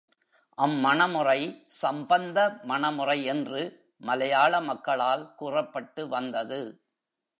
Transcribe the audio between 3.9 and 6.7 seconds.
மலையாள மக்களால் கூறப்பட்டு வந்தது.